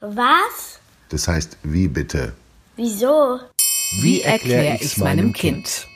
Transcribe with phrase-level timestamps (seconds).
[0.00, 0.80] Was?
[1.10, 2.32] Das heißt, wie bitte?
[2.76, 3.38] Wieso?
[4.00, 5.88] Wie erkläre ich's meinem Kind?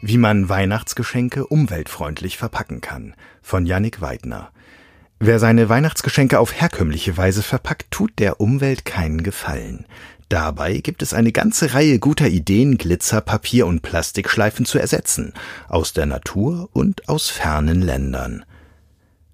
[0.00, 3.14] Wie man Weihnachtsgeschenke umweltfreundlich verpacken kann.
[3.42, 4.50] Von Yannick Weidner.
[5.18, 9.84] Wer seine Weihnachtsgeschenke auf herkömmliche Weise verpackt, tut der Umwelt keinen Gefallen.
[10.30, 15.34] Dabei gibt es eine ganze Reihe guter Ideen, Glitzer, Papier und Plastikschleifen zu ersetzen.
[15.68, 18.46] Aus der Natur und aus fernen Ländern.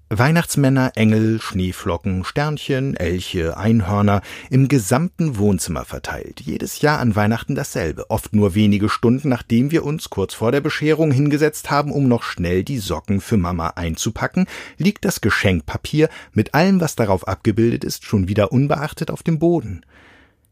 [0.09, 6.39] Weihnachtsmänner, Engel, Schneeflocken, Sternchen, Elche, Einhörner im gesamten Wohnzimmer verteilt.
[6.39, 8.09] Jedes Jahr an Weihnachten dasselbe.
[8.09, 12.23] Oft nur wenige Stunden, nachdem wir uns kurz vor der Bescherung hingesetzt haben, um noch
[12.23, 18.05] schnell die Socken für Mama einzupacken, liegt das Geschenkpapier mit allem, was darauf abgebildet ist,
[18.05, 19.81] schon wieder unbeachtet auf dem Boden.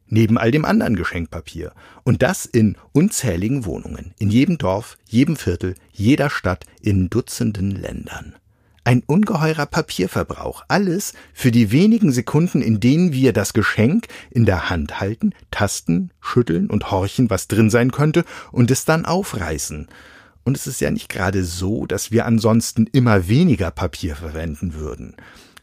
[0.07, 1.71] Neben all dem anderen Geschenkpapier.
[2.03, 4.13] Und das in unzähligen Wohnungen.
[4.19, 8.35] In jedem Dorf, jedem Viertel, jeder Stadt, in Dutzenden Ländern.
[8.87, 10.63] Ein ungeheurer Papierverbrauch.
[10.67, 16.11] Alles für die wenigen Sekunden, in denen wir das Geschenk in der Hand halten, tasten,
[16.21, 19.87] schütteln und horchen, was drin sein könnte, und es dann aufreißen.
[20.43, 25.15] Und es ist ja nicht gerade so, dass wir ansonsten immer weniger Papier verwenden würden.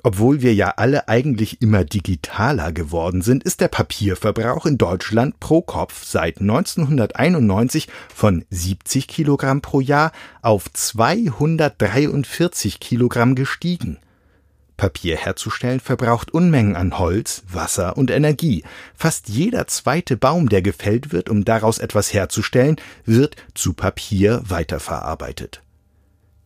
[0.05, 5.63] Obwohl wir ja alle eigentlich immer digitaler geworden sind, ist der Papierverbrauch in Deutschland pro
[5.63, 10.11] Kopf seit 1991 von 70 Kilogramm pro Jahr
[10.43, 13.99] auf 243 Kilogramm gestiegen.
[14.77, 18.65] Papier herzustellen verbraucht Unmengen an Holz, Wasser und Energie.
[18.97, 25.63] Fast jeder zweite Baum, der gefällt wird, um daraus etwas herzustellen, wird zu Papier weiterverarbeitet.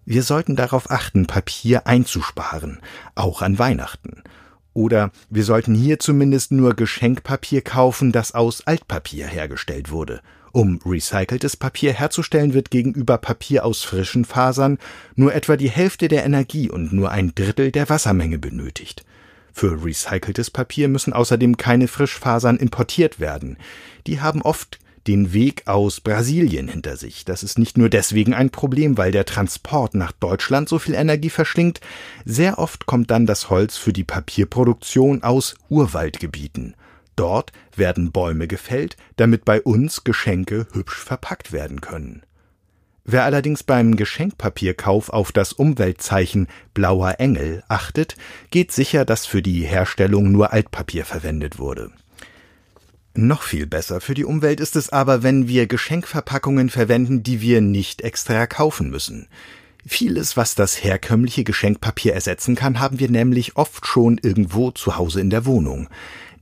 [0.08, 2.78] Wir sollten darauf achten, Papier einzusparen,
[3.16, 4.22] auch an Weihnachten.
[4.72, 10.20] Oder wir sollten hier zumindest nur Geschenkpapier kaufen, das aus Altpapier hergestellt wurde.
[10.52, 14.78] Um recyceltes Papier herzustellen, wird gegenüber Papier aus frischen Fasern
[15.16, 19.04] nur etwa die Hälfte der Energie und nur ein Drittel der Wassermenge benötigt.
[19.52, 23.56] Für recyceltes Papier müssen außerdem keine Frischfasern importiert werden.
[24.06, 27.24] Die haben oft den Weg aus Brasilien hinter sich.
[27.24, 31.30] Das ist nicht nur deswegen ein Problem, weil der Transport nach Deutschland so viel Energie
[31.30, 31.80] verschlingt,
[32.24, 36.74] sehr oft kommt dann das Holz für die Papierproduktion aus Urwaldgebieten.
[37.16, 42.22] Dort werden Bäume gefällt, damit bei uns Geschenke hübsch verpackt werden können.
[43.08, 48.16] Wer allerdings beim Geschenkpapierkauf auf das Umweltzeichen blauer Engel achtet,
[48.50, 51.92] geht sicher, dass für die Herstellung nur Altpapier verwendet wurde.
[53.18, 57.62] Noch viel besser für die Umwelt ist es aber, wenn wir Geschenkverpackungen verwenden, die wir
[57.62, 59.26] nicht extra kaufen müssen.
[59.86, 65.20] Vieles, was das herkömmliche Geschenkpapier ersetzen kann, haben wir nämlich oft schon irgendwo zu Hause
[65.22, 65.88] in der Wohnung.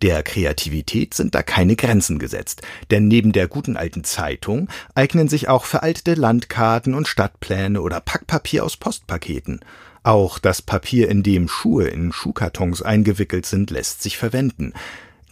[0.02, 5.48] Der Kreativität sind da keine Grenzen gesetzt, denn neben der guten alten Zeitung eignen sich
[5.48, 9.60] auch veraltete Landkarten und Stadtpläne oder Packpapier aus Postpaketen.
[10.02, 14.72] Auch das Papier, in dem Schuhe in Schuhkartons eingewickelt sind, lässt sich verwenden.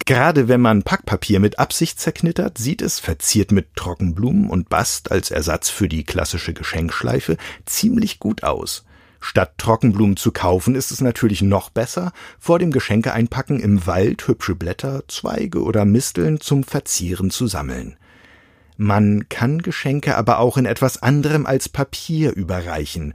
[0.04, 5.30] Gerade wenn man Packpapier mit Absicht zerknittert, sieht es, verziert mit Trockenblumen und Bast als
[5.30, 7.36] Ersatz für die klassische Geschenkschleife,
[7.66, 8.84] ziemlich gut aus.
[9.20, 14.56] Statt Trockenblumen zu kaufen, ist es natürlich noch besser, vor dem Geschenkeeinpacken im Wald hübsche
[14.56, 17.96] Blätter, Zweige oder Misteln zum Verzieren zu sammeln.
[18.76, 23.14] Man kann Geschenke aber auch in etwas anderem als Papier überreichen.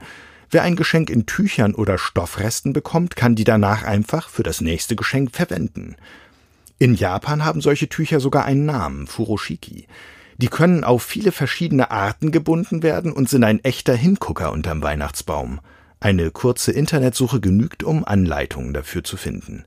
[0.50, 4.96] Wer ein Geschenk in Tüchern oder Stoffresten bekommt, kann die danach einfach für das nächste
[4.96, 5.96] Geschenk verwenden.
[6.78, 9.88] In Japan haben solche Tücher sogar einen Namen, Furoshiki.
[10.36, 15.58] Die können auf viele verschiedene Arten gebunden werden und sind ein echter Hingucker unterm Weihnachtsbaum.
[15.98, 19.64] Eine kurze Internetsuche genügt, um Anleitungen dafür zu finden.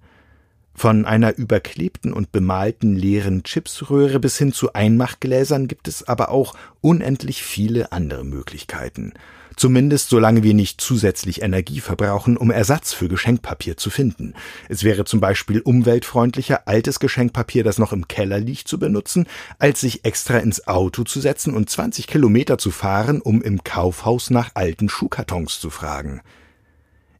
[0.73, 6.55] Von einer überklebten und bemalten leeren Chipsröhre bis hin zu Einmachgläsern gibt es aber auch
[6.79, 9.11] unendlich viele andere Möglichkeiten.
[9.55, 14.33] Zumindest solange wir nicht zusätzlich Energie verbrauchen, um Ersatz für Geschenkpapier zu finden.
[14.69, 19.27] Es wäre zum Beispiel umweltfreundlicher, altes Geschenkpapier, das noch im Keller liegt, zu benutzen,
[19.59, 24.29] als sich extra ins Auto zu setzen und 20 Kilometer zu fahren, um im Kaufhaus
[24.29, 26.21] nach alten Schuhkartons zu fragen.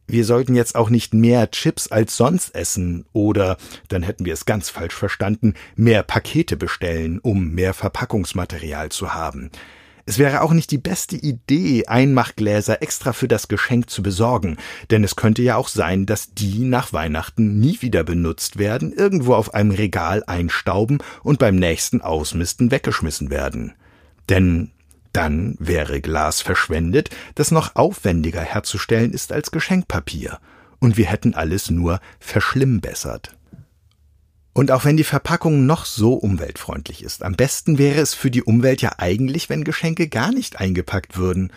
[0.07, 3.55] Wir sollten jetzt auch nicht mehr Chips als sonst essen oder,
[3.87, 9.51] dann hätten wir es ganz falsch verstanden, mehr Pakete bestellen, um mehr Verpackungsmaterial zu haben.
[10.05, 14.57] Es wäre auch nicht die beste Idee, Einmachgläser extra für das Geschenk zu besorgen,
[14.89, 19.35] denn es könnte ja auch sein, dass die nach Weihnachten nie wieder benutzt werden, irgendwo
[19.35, 23.73] auf einem Regal einstauben und beim nächsten Ausmisten weggeschmissen werden.
[24.29, 24.71] Denn
[25.13, 30.39] dann wäre Glas verschwendet, das noch aufwendiger herzustellen ist als Geschenkpapier,
[30.79, 33.35] und wir hätten alles nur verschlimmbessert.
[34.53, 38.43] Und auch wenn die Verpackung noch so umweltfreundlich ist, am besten wäre es für die
[38.43, 41.51] Umwelt ja eigentlich, wenn Geschenke gar nicht eingepackt würden.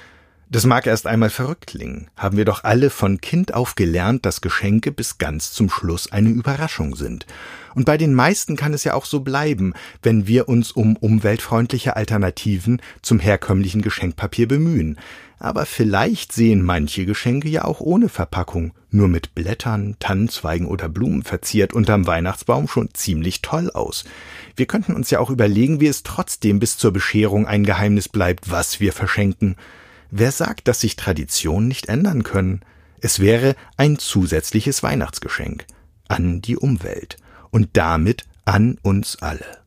[0.51, 4.43] Das mag erst einmal verrückt klingen, haben wir doch alle von Kind auf gelernt, dass
[4.43, 7.27] Geschenke bis ganz zum Schluss eine Überraschung sind.
[7.75, 11.97] Und bei den meisten kann es ja auch so bleiben, wenn wir uns um umweltfreundliche
[11.97, 14.99] Alternativen zum herkömmlichen Geschenkpapier bemühen.
[15.39, 21.23] Aber vielleicht sehen manche Geschenke ja auch ohne Verpackung, nur mit Blättern, Tannenzweigen oder Blumen
[21.23, 24.05] verziert unterm Weihnachtsbaum schon ziemlich toll aus.
[24.57, 28.51] Wir könnten uns ja auch überlegen, wie es trotzdem bis zur Bescherung ein Geheimnis bleibt,
[28.51, 29.57] was wir verschenken.
[30.11, 32.61] Wer sagt, dass sich Traditionen nicht ändern können?
[33.01, 35.67] Es wäre ein zusätzliches Weihnachtsgeschenk
[36.09, 37.17] an die Umwelt
[37.51, 39.64] und damit an uns alle.